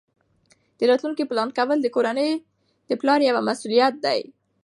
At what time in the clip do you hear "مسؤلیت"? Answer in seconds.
3.49-3.95